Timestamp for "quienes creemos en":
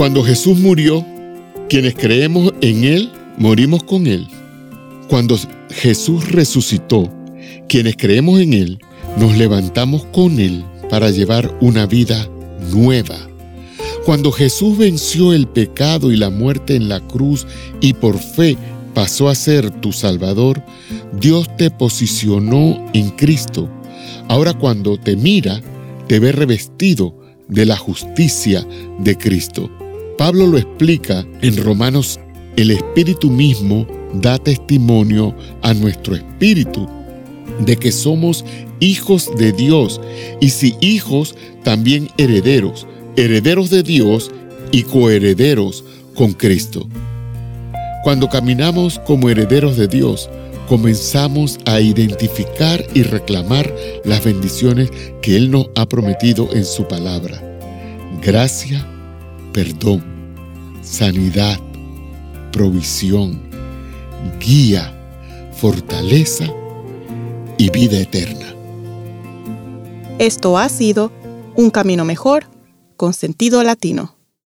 1.68-2.84, 7.68-8.54